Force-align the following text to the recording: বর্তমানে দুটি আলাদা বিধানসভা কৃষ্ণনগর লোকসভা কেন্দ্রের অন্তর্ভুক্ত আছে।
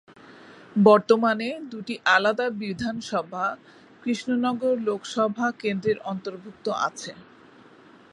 বর্তমানে 0.83 1.49
দুটি 1.71 1.95
আলাদা 2.15 2.47
বিধানসভা 2.61 3.45
কৃষ্ণনগর 4.03 4.73
লোকসভা 4.87 5.47
কেন্দ্রের 5.61 5.97
অন্তর্ভুক্ত 6.11 6.65
আছে। 6.87 7.11